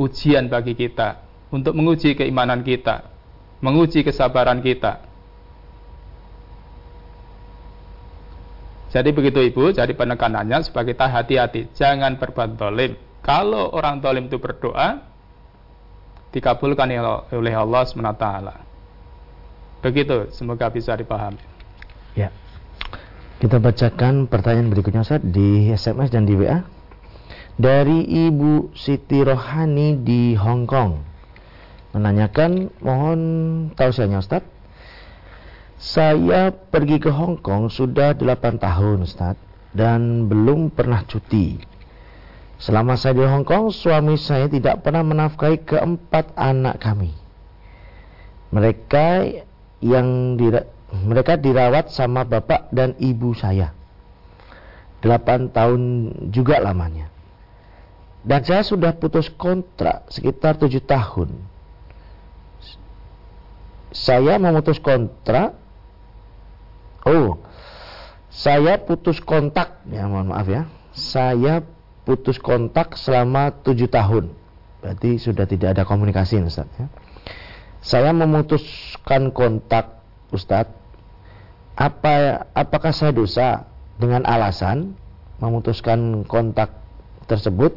[0.00, 1.20] ujian bagi kita
[1.52, 3.04] untuk menguji keimanan kita,
[3.60, 5.12] menguji kesabaran kita.
[8.94, 12.94] Jadi begitu ibu, jadi penekanannya supaya kita hati-hati, jangan berbuat dolim.
[13.26, 15.02] Kalau orang dolim itu berdoa,
[16.30, 16.94] dikabulkan
[17.34, 18.26] oleh Allah SWT.
[19.82, 21.42] Begitu, semoga bisa dipahami.
[22.14, 22.30] Ya.
[23.42, 26.62] Kita bacakan pertanyaan berikutnya Ustaz di SMS dan di WA
[27.58, 31.02] dari Ibu Siti Rohani di Hong Kong
[31.90, 33.20] menanyakan mohon
[33.74, 34.53] tausiahnya Ustaz
[35.84, 39.36] saya pergi ke Hong Kong sudah 8 tahun Ustaz
[39.76, 41.60] dan belum pernah cuti
[42.56, 47.12] selama saya di Hong Kong suami saya tidak pernah menafkahi keempat anak kami
[48.48, 49.28] mereka
[49.84, 50.64] yang dira
[51.04, 53.76] mereka dirawat sama bapak dan ibu saya
[55.04, 55.80] 8 tahun
[56.32, 57.12] juga lamanya
[58.24, 61.28] dan saya sudah putus kontrak sekitar tujuh tahun.
[63.92, 65.60] Saya memutus kontrak.
[67.04, 67.36] Oh,
[68.32, 69.84] saya putus kontak.
[69.86, 70.66] Ya, mohon maaf ya.
[70.96, 71.60] Saya
[72.08, 74.32] putus kontak selama tujuh tahun.
[74.80, 76.68] Berarti sudah tidak ada komunikasi, Ustaz.
[76.80, 76.88] Ya.
[77.84, 80.00] Saya memutuskan kontak,
[80.32, 80.72] Ustaz.
[81.76, 83.68] Apa, apakah saya dosa
[84.00, 84.96] dengan alasan
[85.38, 86.72] memutuskan kontak
[87.28, 87.76] tersebut?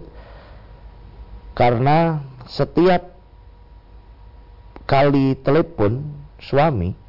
[1.57, 3.17] Karena setiap
[4.87, 6.05] kali telepon
[6.39, 7.06] suami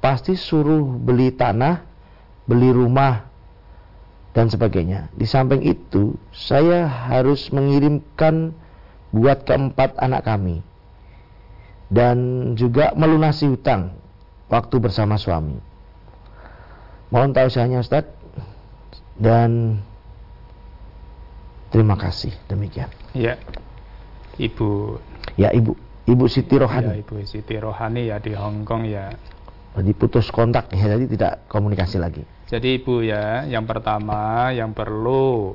[0.00, 1.84] pasti suruh beli tanah,
[2.48, 3.28] beli rumah
[4.32, 5.12] dan sebagainya.
[5.14, 8.56] Di samping itu, saya harus mengirimkan
[9.10, 10.62] buat keempat anak kami
[11.90, 12.18] dan
[12.54, 13.98] juga melunasi hutang
[14.46, 15.58] waktu bersama suami.
[17.10, 18.06] Mohon tahu saya Ustaz
[19.18, 19.82] dan
[21.74, 22.86] terima kasih demikian.
[23.12, 23.34] Ya.
[24.38, 24.96] Ibu
[25.36, 25.76] Ya Ibu
[26.06, 26.86] Ibu Siti Rohani.
[26.86, 29.10] Ya Ibu Siti Rohani ya di Hong Kong ya.
[29.70, 32.26] Jadi putus kontak ya, jadi tidak komunikasi lagi.
[32.50, 35.54] Jadi Ibu ya, yang pertama yang perlu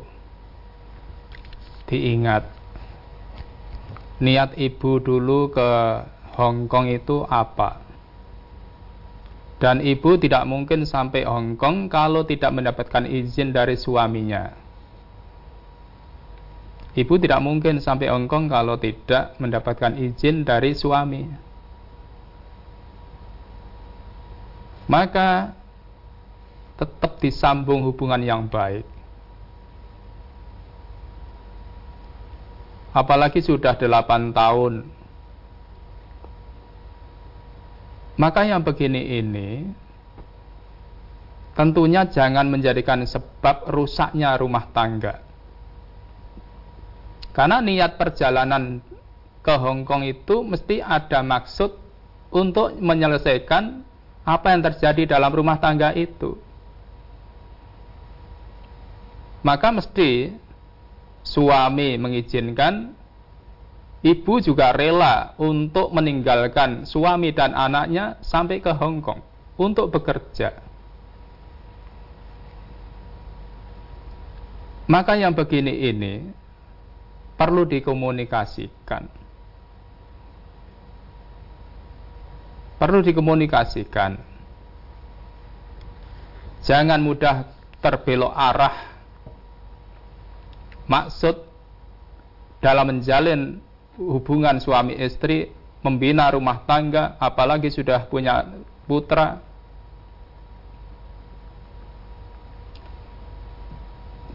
[1.91, 2.47] diingat
[4.24, 5.70] niat Ibu dulu ke
[6.39, 7.84] Hong Kong itu apa?
[9.59, 14.51] Dan Ibu tidak mungkin sampai Hong Kong kalau tidak mendapatkan izin dari suaminya.
[16.95, 21.28] Ibu tidak mungkin sampai Hong Kong kalau tidak mendapatkan izin dari suami.
[24.86, 25.57] Maka
[26.75, 28.86] tetap disambung hubungan yang baik.
[32.95, 34.88] Apalagi sudah delapan tahun.
[38.15, 39.67] Maka yang begini ini
[41.51, 45.23] tentunya jangan menjadikan sebab rusaknya rumah tangga
[47.36, 48.79] Karena niat perjalanan
[49.43, 51.75] ke Hong Kong itu mesti ada maksud
[52.31, 53.83] untuk menyelesaikan
[54.26, 56.34] apa yang terjadi dalam rumah tangga itu.
[59.45, 60.34] Maka mesti
[61.21, 62.97] suami mengizinkan,
[64.01, 69.21] ibu juga rela untuk meninggalkan suami dan anaknya sampai ke Hong Kong
[69.61, 70.65] untuk bekerja.
[74.86, 76.13] Maka yang begini ini
[77.38, 79.24] perlu dikomunikasikan.
[82.76, 84.19] Perlu dikomunikasikan.
[86.65, 87.45] Jangan mudah
[87.80, 88.76] terbelok arah
[90.89, 91.45] maksud
[92.57, 93.61] dalam menjalin
[94.01, 95.53] hubungan suami istri,
[95.86, 98.49] membina rumah tangga, apalagi sudah punya
[98.89, 99.45] putra,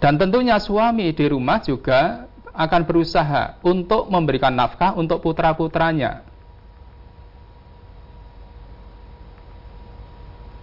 [0.01, 2.25] Dan tentunya suami di rumah juga
[2.57, 6.25] akan berusaha untuk memberikan nafkah untuk putra-putranya.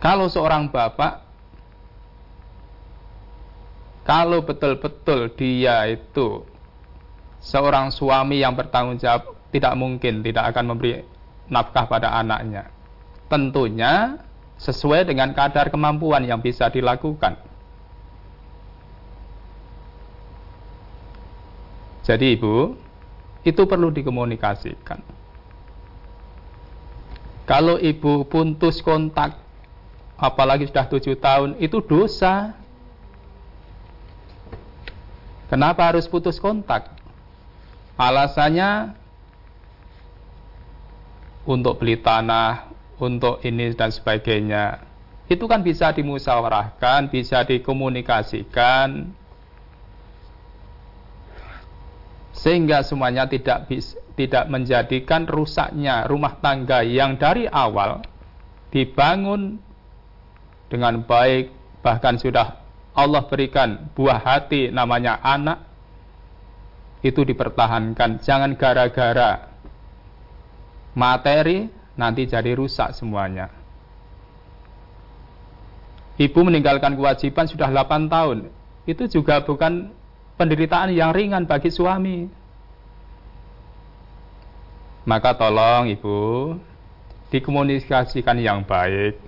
[0.08, 1.20] Kalau seorang bapak,
[4.08, 6.48] kalau betul-betul dia itu
[7.44, 11.04] seorang suami yang bertanggung jawab, tidak mungkin tidak akan memberi
[11.52, 12.72] nafkah pada anaknya.
[13.28, 14.16] Tentunya
[14.56, 17.36] sesuai dengan kadar kemampuan yang bisa dilakukan.
[22.08, 22.80] Jadi ibu,
[23.44, 25.04] itu perlu dikomunikasikan.
[27.44, 29.47] Kalau ibu putus kontak,
[30.18, 32.58] apalagi sudah tujuh tahun, itu dosa.
[35.48, 36.92] Kenapa harus putus kontak?
[37.96, 38.98] Alasannya
[41.48, 42.68] untuk beli tanah,
[43.00, 44.84] untuk ini dan sebagainya.
[45.32, 49.12] Itu kan bisa dimusyawarahkan, bisa dikomunikasikan,
[52.38, 58.06] sehingga semuanya tidak bis, tidak menjadikan rusaknya rumah tangga yang dari awal
[58.70, 59.58] dibangun
[60.68, 61.52] dengan baik
[61.82, 62.60] bahkan sudah
[62.98, 65.68] Allah berikan buah hati namanya anak
[67.06, 68.20] itu dipertahankan.
[68.26, 69.54] Jangan gara-gara
[70.98, 73.54] materi nanti jadi rusak semuanya.
[76.18, 78.50] Ibu meninggalkan kewajiban sudah 8 tahun.
[78.90, 79.94] Itu juga bukan
[80.34, 82.26] penderitaan yang ringan bagi suami.
[85.06, 86.58] Maka tolong ibu
[87.30, 89.22] dikomunikasikan yang baik,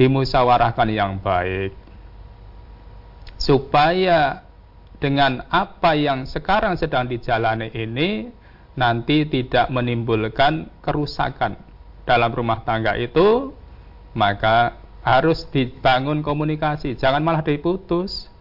[0.00, 1.76] dimusyawarahkan yang baik,
[3.36, 4.48] supaya
[4.96, 8.32] dengan apa yang sekarang sedang dijalani ini
[8.80, 11.60] nanti tidak menimbulkan kerusakan
[12.08, 13.52] dalam rumah tangga itu,
[14.16, 18.32] maka harus dibangun komunikasi, jangan malah diputus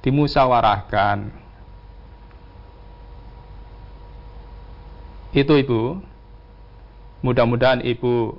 [0.00, 1.28] dimusyawarahkan.
[5.32, 6.04] Itu Ibu.
[7.24, 8.36] Mudah-mudahan Ibu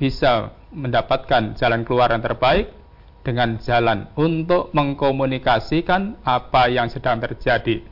[0.00, 2.72] bisa mendapatkan jalan keluar yang terbaik
[3.24, 7.84] dengan jalan untuk mengkomunikasikan apa yang sedang terjadi.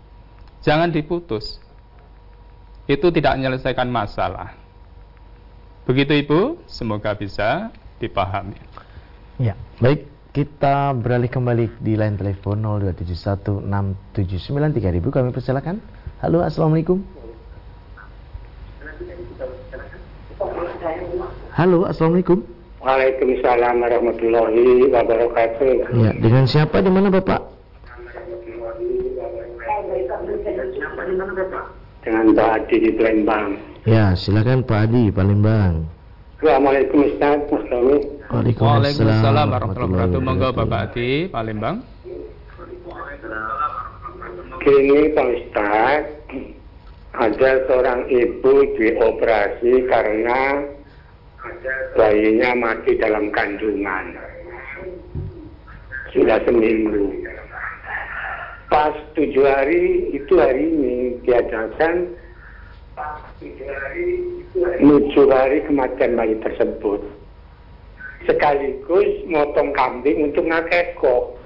[0.65, 1.61] Jangan diputus.
[2.87, 4.55] Itu tidak menyelesaikan masalah.
[5.87, 7.71] Begitu Ibu, semoga bisa
[8.03, 8.59] dipahami.
[9.39, 12.65] Ya, baik kita beralih kembali di line telepon
[14.17, 15.81] 02716793000 kami persilakan.
[16.21, 17.05] Halo, Assalamualaikum.
[21.57, 22.56] Halo, Assalamualaikum.
[22.87, 25.91] Waalaikumsalam warahmatullahi wabarakatuh.
[25.91, 27.43] Ya, dengan siapa di mana Bapak?
[32.07, 33.59] Dengan Pak Adi di Palembang.
[33.91, 35.83] Ya, silakan Pak Adi Palembang.
[36.39, 37.67] Assalamualaikum Ustaz, Mas
[38.31, 40.21] Waalaikumsalam warahmatullahi wabarakatuh.
[40.23, 41.83] Monggo Bapak Adi Palembang.
[44.63, 46.03] Kini Pak Ustaz,
[47.19, 50.71] ada seorang ibu dioperasi karena
[51.95, 54.17] bayinya mati dalam kandungan.
[56.15, 57.27] Sudah seminggu.
[58.67, 62.11] Pas tujuh hari itu hari ini diadakan
[64.81, 66.99] tujuh hari kematian bayi tersebut
[68.27, 71.39] sekaligus motong kambing untuk ngakeko.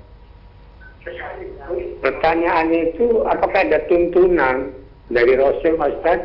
[2.01, 4.73] Pertanyaannya itu apakah ada tuntunan
[5.13, 6.25] dari Rasul Ustaz?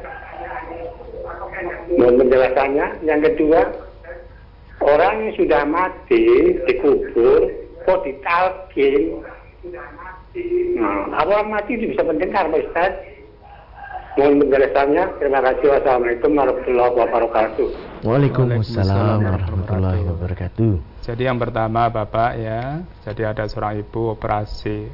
[1.95, 2.85] Mohon penjelasannya.
[3.07, 3.61] Yang kedua,
[4.85, 6.23] orang yang sudah mati
[6.69, 7.49] dikubur,
[7.83, 9.25] kok ditalkin?
[10.77, 12.93] Nah, awal mati itu bisa mendengar Pak Ustaz.
[14.15, 15.03] Mohon penjelasannya.
[15.19, 15.67] Terima kasih.
[15.75, 17.67] Wassalamualaikum warahmatullahi wabarakatuh.
[18.05, 20.73] Waalaikumsalam warahmatullahi wabarakatuh.
[21.03, 24.87] Jadi yang pertama Bapak ya, jadi ada seorang ibu operasi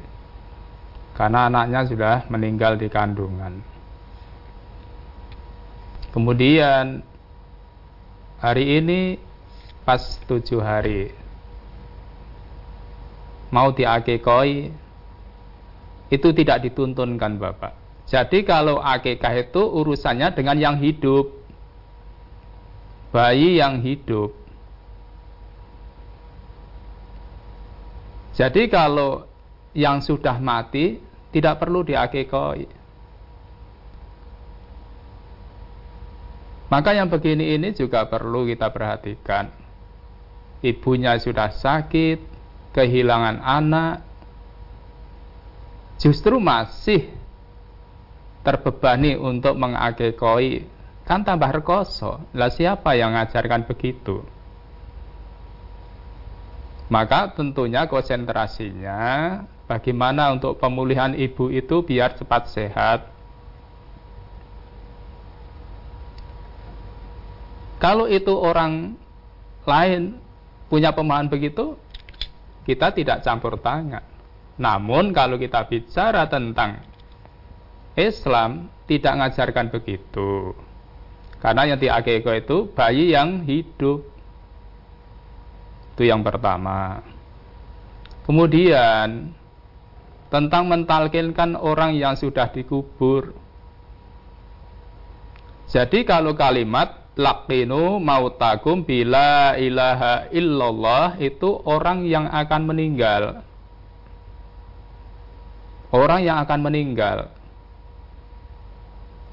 [1.14, 3.62] karena anaknya sudah meninggal di kandungan.
[6.12, 7.00] Kemudian
[8.42, 9.16] hari ini
[9.82, 11.10] pas tujuh hari
[13.52, 14.72] mau diakekoi
[16.12, 17.72] itu tidak dituntunkan Bapak.
[18.04, 21.40] Jadi kalau akekah itu urusannya dengan yang hidup.
[23.12, 24.32] Bayi yang hidup.
[28.36, 29.28] Jadi kalau
[29.72, 31.00] yang sudah mati
[31.32, 32.68] tidak perlu diakekoi.
[36.72, 39.61] Maka yang begini ini juga perlu kita perhatikan.
[40.62, 42.22] Ibunya sudah sakit,
[42.70, 44.06] kehilangan anak,
[45.98, 47.10] justru masih
[48.46, 50.62] terbebani untuk mengakekoi,
[51.02, 52.22] kan tambah rekoso.
[52.38, 54.22] Lah siapa yang mengajarkan begitu?
[56.86, 63.12] Maka tentunya konsentrasinya bagaimana untuk pemulihan ibu itu biar cepat sehat,
[67.82, 68.94] Kalau itu orang
[69.66, 70.14] lain
[70.72, 71.76] punya pemahaman begitu,
[72.64, 74.00] kita tidak campur tangan.
[74.56, 76.80] Namun kalau kita bicara tentang
[77.92, 80.56] Islam tidak mengajarkan begitu.
[81.44, 84.00] Karena yang diakeko itu bayi yang hidup.
[85.92, 87.04] Itu yang pertama.
[88.24, 89.28] Kemudian
[90.32, 93.36] tentang mentalkinkan orang yang sudah dikubur.
[95.68, 103.44] Jadi kalau kalimat laqinu mautakum bila ilaha illallah itu orang yang akan meninggal.
[105.92, 107.28] Orang yang akan meninggal.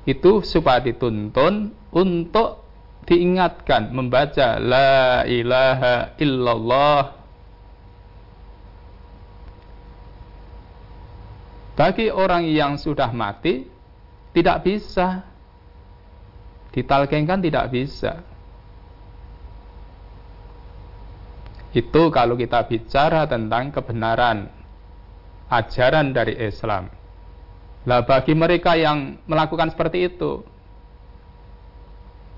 [0.04, 2.68] Itu supaya dituntun untuk
[3.08, 7.04] diingatkan membaca la ilaha illallah.
[11.80, 13.64] Bagi orang yang sudah mati
[14.36, 15.29] tidak bisa
[16.74, 18.22] ditalkenkan tidak bisa.
[21.70, 24.50] Itu kalau kita bicara tentang kebenaran
[25.50, 26.90] ajaran dari Islam.
[27.86, 30.42] Lah bagi mereka yang melakukan seperti itu,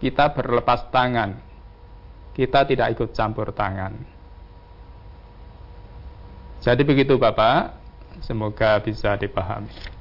[0.04, 1.40] kita berlepas tangan.
[2.32, 3.92] Kita tidak ikut campur tangan.
[6.64, 7.76] Jadi begitu Bapak,
[8.24, 10.01] semoga bisa dipahami.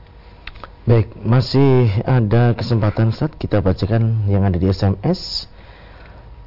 [0.89, 5.45] Baik, masih ada kesempatan saat kita bacakan yang ada di SMS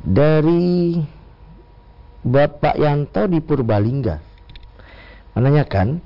[0.02, 0.98] dari
[2.26, 4.18] Bapak Yanto di Purbalingga.
[5.38, 6.02] Menanyakan,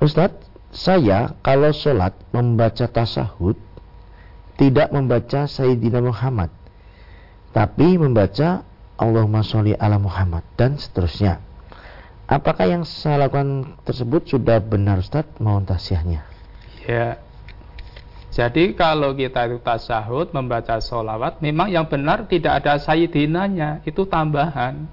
[0.00, 0.40] Ustadz,
[0.72, 3.60] saya kalau sholat membaca tasahud
[4.56, 6.48] tidak membaca Sayyidina Muhammad,
[7.52, 8.64] tapi membaca
[8.96, 11.44] Allahumma sholli ala Muhammad dan seterusnya.
[12.24, 15.36] Apakah yang saya lakukan tersebut sudah benar Ustadz?
[15.44, 16.24] Mohon tasiahnya.
[16.88, 17.20] Ya,
[18.36, 24.84] jadi kalau kita itu tasahud membaca sholawat, memang yang benar tidak ada sayyidinanya, itu tambahan.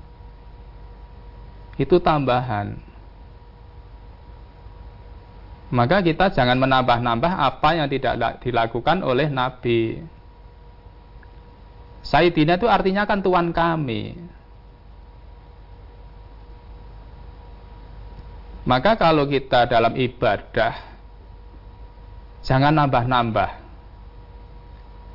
[1.76, 2.80] Itu tambahan.
[5.76, 10.00] Maka kita jangan menambah-nambah apa yang tidak dilakukan oleh Nabi.
[12.00, 14.24] Sayyidina itu artinya kan Tuhan kami.
[18.64, 20.93] Maka kalau kita dalam ibadah
[22.44, 23.50] Jangan nambah-nambah.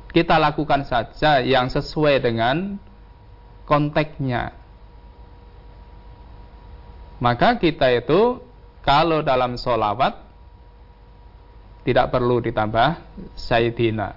[0.09, 2.81] Kita lakukan saja yang sesuai dengan
[3.69, 4.57] konteksnya.
[7.21, 8.41] Maka kita itu
[8.81, 10.17] kalau dalam solawat
[11.85, 12.97] tidak perlu ditambah
[13.37, 14.09] Sayyidina.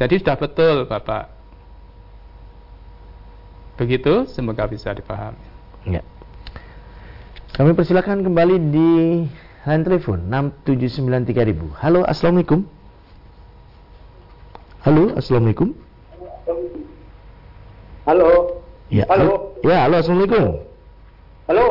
[0.00, 1.36] Jadi sudah betul Bapak.
[3.76, 5.40] Begitu, semoga bisa dipahami.
[5.84, 6.00] Ya.
[7.56, 8.88] Kami persilakan kembali di
[9.64, 11.72] line telepon 6793000.
[11.80, 12.68] Halo, Assalamualaikum.
[14.84, 15.72] Halo, Assalamualaikum.
[18.04, 18.60] Halo.
[18.92, 19.56] Ya, halo.
[19.64, 20.46] Ya, halo, Assalamualaikum.
[21.48, 21.66] Halo.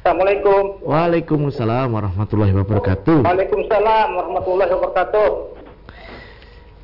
[0.00, 0.62] Assalamualaikum.
[0.80, 3.28] Waalaikumsalam warahmatullahi wabarakatuh.
[3.28, 5.30] Waalaikumsalam warahmatullahi wabarakatuh.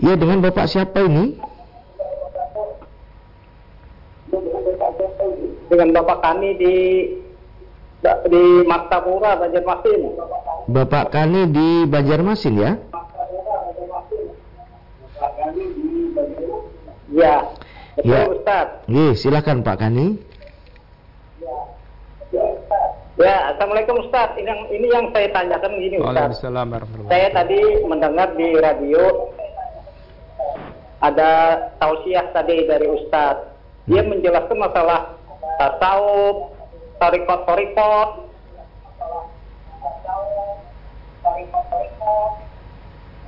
[0.05, 1.41] Ya, dengan Bapak siapa ini?
[5.73, 6.77] Dengan Bapak kami di
[8.05, 10.03] di Martapura Banjarmasin.
[10.69, 12.73] Bapak Kani di Banjarmasin ya?
[17.15, 17.35] Ya.
[17.95, 18.21] Betul ya.
[18.29, 18.67] Ustaz.
[18.91, 20.07] Iya, silakan Pak Kani.
[23.15, 24.35] Ya, Assalamualaikum Ustaz.
[24.35, 26.43] Ini yang ini yang saya tanyakan gini Ustaz.
[27.07, 29.31] Saya tadi mendengar di radio
[30.99, 31.31] ada
[31.79, 33.55] tausiah tadi dari Ustaz.
[33.87, 34.11] Dia hmm.
[34.17, 35.15] menjelaskan masalah
[35.61, 36.54] tasawuf,
[36.99, 38.11] tarikot tarikot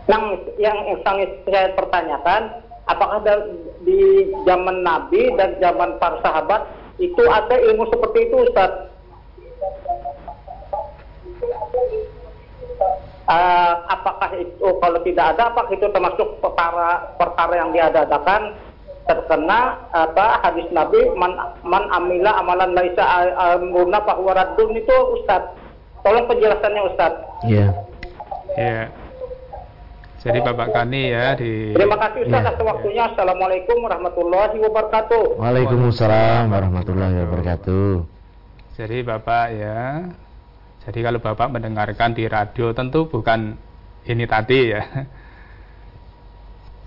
[0.07, 0.23] yang
[0.61, 3.19] yang yang saya pertanyakan apakah
[3.83, 6.63] di zaman Nabi dan zaman para sahabat
[7.03, 8.73] itu ada ilmu seperti itu Ustaz?
[13.27, 18.55] Uh, apakah itu kalau tidak ada apakah itu termasuk perkara perkara yang diadakan?
[19.07, 21.33] Terkena apa hadis Nabi man,
[21.63, 23.05] man amila amalan laisa
[23.55, 25.47] amruna bahwa radun itu Ustaz.
[26.03, 27.13] Tolong penjelasannya Ustaz.
[27.47, 27.71] Iya.
[27.71, 27.71] Yeah.
[28.59, 28.67] Iya.
[28.67, 28.87] Yeah.
[30.27, 32.51] Jadi Bapak Kani ya di Terima kasih Ustaz ya.
[32.51, 33.03] atas waktunya.
[33.15, 35.39] Assalamualaikum warahmatullahi wabarakatuh.
[35.39, 37.91] Waalaikumsalam warahmatullahi wabarakatuh.
[38.75, 40.11] Jadi Bapak ya.
[40.83, 43.55] Jadi kalau Bapak mendengarkan di radio tentu bukan
[44.03, 44.83] ini tadi ya.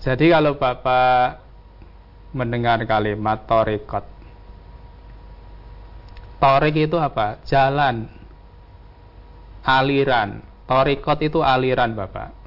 [0.05, 1.48] Jadi kalau Bapak
[2.31, 4.05] mendengar kalimat torikot.
[6.39, 7.41] Torik itu apa?
[7.43, 8.07] Jalan.
[9.65, 10.39] Aliran.
[10.69, 12.39] Torikot itu aliran Bapak.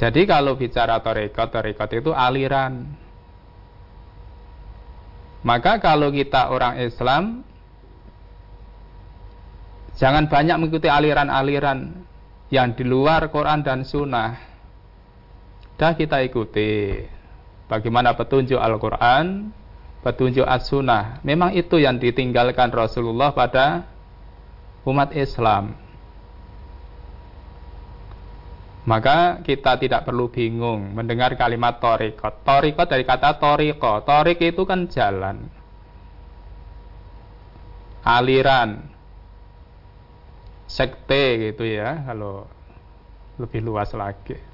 [0.00, 2.88] Jadi kalau bicara torekot, torekot itu aliran.
[5.44, 7.44] Maka kalau kita orang Islam,
[10.00, 11.92] jangan banyak mengikuti aliran-aliran
[12.48, 14.49] yang di luar Quran dan Sunnah.
[15.80, 17.00] Dah kita ikuti
[17.64, 19.48] bagaimana petunjuk Al-Quran,
[20.04, 21.24] petunjuk As-Sunnah.
[21.24, 23.88] Memang itu yang ditinggalkan Rasulullah pada
[24.84, 25.72] umat Islam.
[28.84, 32.44] Maka kita tidak perlu bingung mendengar kalimat torikot.
[32.44, 34.04] Torikot dari kata toriko.
[34.04, 35.48] Torik itu kan jalan.
[38.04, 38.84] Aliran.
[40.68, 42.04] Sekte gitu ya.
[42.04, 42.44] Kalau
[43.40, 44.50] lebih luas lagi.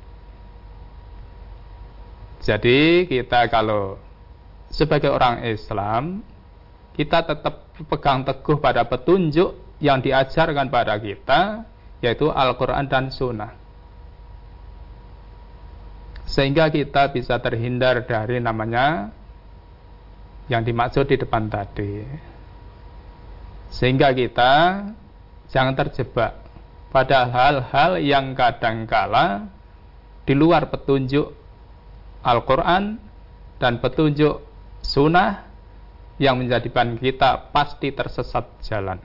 [2.46, 3.98] Jadi kita kalau
[4.70, 6.22] sebagai orang Islam.
[6.94, 9.52] Kita tetap pegang teguh pada petunjuk
[9.84, 11.66] yang diajarkan pada kita.
[12.00, 13.66] Yaitu Al-Quran dan Sunnah
[16.26, 19.14] sehingga kita bisa terhindar dari namanya
[20.50, 22.02] yang dimaksud di depan tadi
[23.70, 24.52] sehingga kita
[25.54, 26.34] jangan terjebak
[26.90, 29.46] pada hal-hal yang kadangkala
[30.26, 31.35] di luar petunjuk
[32.26, 32.98] Al-Quran
[33.62, 34.42] dan petunjuk
[34.82, 35.46] sunnah
[36.18, 38.98] yang menjadikan kita pasti tersesat jalan.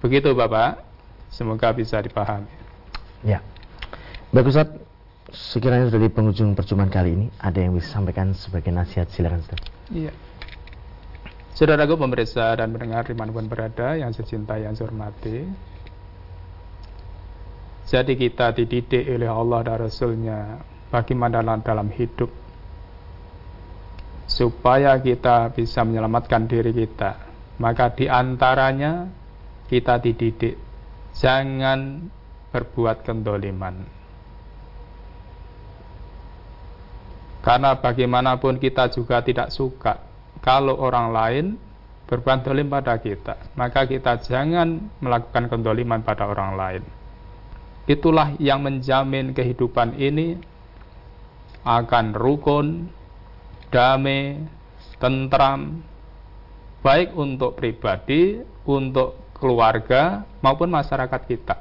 [0.00, 0.80] Begitu Bapak,
[1.28, 2.48] semoga bisa dipahami.
[3.20, 3.44] Ya,
[4.32, 4.56] bagus
[5.30, 9.60] sekiranya sudah di penghujung perjumpaan kali ini ada yang bisa sampaikan sebagai nasihat silakan Ustaz.
[9.92, 10.12] Iya.
[11.54, 15.44] Saudaraku pemeriksa dan mendengar di mana pun berada yang secinta yang saya hormati.
[17.90, 20.40] Jadi kita dididik oleh Allah dan Rasulnya
[20.90, 22.28] bagaimana dalam hidup
[24.26, 27.30] supaya kita bisa menyelamatkan diri kita.
[27.60, 29.06] Maka di antaranya
[29.68, 30.56] kita dididik
[31.14, 32.08] jangan
[32.50, 34.00] berbuat kendoliman
[37.40, 39.96] Karena bagaimanapun kita juga tidak suka
[40.44, 41.46] kalau orang lain
[42.04, 43.56] berbuat pada kita.
[43.56, 46.82] Maka kita jangan melakukan kendoliman pada orang lain.
[47.88, 50.36] Itulah yang menjamin kehidupan ini
[51.64, 52.88] akan rukun,
[53.68, 54.40] damai,
[54.96, 55.84] tentram,
[56.80, 61.56] baik untuk pribadi, untuk keluarga, maupun masyarakat kita.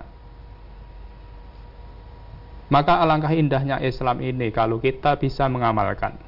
[2.70, 6.22] Maka alangkah indahnya Islam ini kalau kita bisa mengamalkan.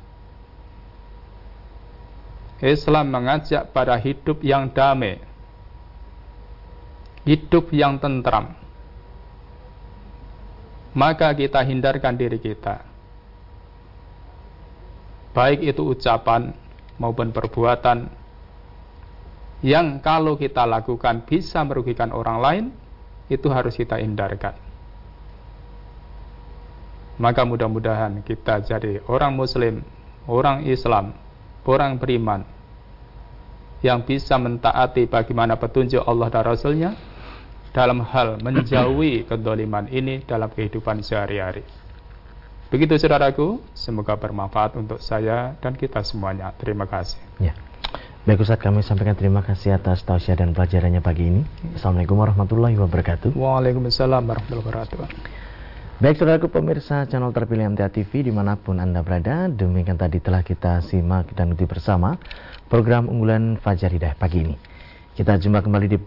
[2.62, 5.22] Islam mengajak pada hidup yang damai,
[7.26, 8.54] hidup yang tentram.
[10.92, 12.91] Maka kita hindarkan diri kita.
[15.32, 16.52] Baik itu ucapan
[17.00, 18.12] maupun perbuatan
[19.62, 22.66] yang kalau kita lakukan bisa merugikan orang lain,
[23.30, 24.58] itu harus kita hindarkan.
[27.22, 29.86] Maka mudah-mudahan kita jadi orang muslim,
[30.26, 31.14] orang Islam,
[31.64, 32.42] orang beriman
[33.86, 36.92] yang bisa mentaati bagaimana petunjuk Allah dan Rasulnya
[37.70, 41.81] dalam hal menjauhi kedoliman ini dalam kehidupan sehari-hari.
[42.72, 46.56] Begitu saudaraku, semoga bermanfaat untuk saya dan kita semuanya.
[46.56, 47.20] Terima kasih.
[47.36, 47.52] Ya.
[48.24, 51.44] Baik Ustaz, kami sampaikan terima kasih atas tausiah dan pelajarannya pagi ini.
[51.76, 53.36] Assalamualaikum warahmatullahi wabarakatuh.
[53.36, 54.98] Waalaikumsalam warahmatullahi wabarakatuh.
[56.00, 60.42] Baik saudaraku pemirsa channel terpilih MTA TV di mana pun Anda berada Demikian tadi telah
[60.42, 62.18] kita simak dan ikuti bersama
[62.74, 64.58] program unggulan Fajar Hidayah pagi ini
[65.14, 66.02] Kita jumpa kembali di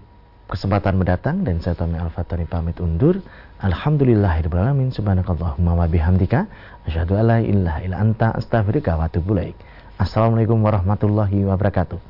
[0.48, 3.20] kesempatan mendatang Dan saya Tommy Al-Fatani pamit undur.
[3.60, 6.46] Alhamdulillahirrahmanirrahim Subhanakallahumma wa bihamdika.
[6.84, 9.38] Asyadu ala illa anta astaghfirullah wa atubu
[9.94, 12.02] Assalamualaikum warahmatullahi wabarakatuh